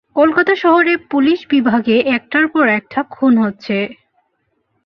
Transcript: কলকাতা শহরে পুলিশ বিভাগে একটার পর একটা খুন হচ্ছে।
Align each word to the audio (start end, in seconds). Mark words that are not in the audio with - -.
কলকাতা 0.15 0.53
শহরে 0.55 0.93
পুলিশ 1.09 1.39
বিভাগে 1.49 1.95
একটার 2.09 2.45
পর 2.47 2.65
একটা 2.69 2.99
খুন 3.11 3.33
হচ্ছে। 3.37 3.77